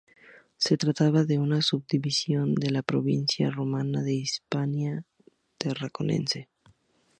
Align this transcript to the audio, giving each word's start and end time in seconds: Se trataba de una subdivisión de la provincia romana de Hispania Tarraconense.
Se 0.57 0.77
trataba 0.77 1.25
de 1.25 1.37
una 1.37 1.61
subdivisión 1.61 2.55
de 2.55 2.71
la 2.71 2.81
provincia 2.81 3.51
romana 3.51 4.01
de 4.01 4.13
Hispania 4.13 5.05
Tarraconense. 5.59 6.49